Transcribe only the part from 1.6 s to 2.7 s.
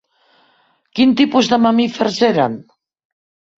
mamífers eren?